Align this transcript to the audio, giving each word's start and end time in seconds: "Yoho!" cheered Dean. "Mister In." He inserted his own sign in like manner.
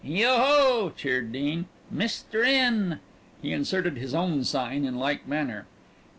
"Yoho!" 0.03 0.89
cheered 0.97 1.31
Dean. 1.31 1.67
"Mister 1.91 2.41
In." 2.43 2.99
He 3.39 3.53
inserted 3.53 3.97
his 3.99 4.15
own 4.15 4.43
sign 4.43 4.83
in 4.83 4.95
like 4.95 5.27
manner. 5.27 5.67